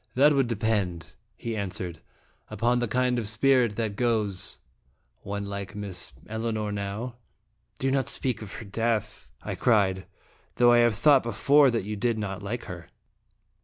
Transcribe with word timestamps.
"That 0.14 0.32
would 0.32 0.46
depend," 0.46 1.06
he 1.36 1.56
answered, 1.56 1.98
"upon 2.48 2.78
the 2.78 2.86
kind 2.86 3.18
of 3.18 3.26
spirit 3.26 3.74
that 3.74 3.96
goes. 3.96 4.58
One 5.22 5.44
like 5.44 5.74
Miss 5.74 6.12
Elinor 6.28 6.70
now" 6.70 7.16
"Do 7.80 7.90
not 7.90 8.08
speak 8.08 8.42
of 8.42 8.52
her 8.52 8.64
death," 8.64 9.32
I 9.42 9.56
cried; 9.56 10.06
"though 10.54 10.70
I 10.70 10.78
have 10.78 10.94
thought 10.94 11.24
before 11.24 11.68
that 11.72 11.82
you 11.82 11.96
did 11.96 12.16
not 12.16 12.44
like 12.44 12.66
her." 12.66 12.90